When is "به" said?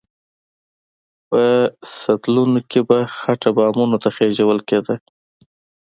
2.87-2.97